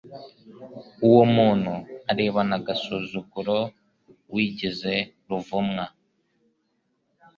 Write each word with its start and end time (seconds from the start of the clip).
Uwo 1.07 1.23
muntu 1.35 1.73
arebana 2.11 2.53
agasuzuguro 2.59 3.57
uwigize 4.29 4.93
ruvumwa 5.27 5.83